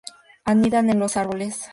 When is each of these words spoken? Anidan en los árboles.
Anidan 0.45 0.89
en 0.89 0.97
los 0.97 1.15
árboles. 1.15 1.69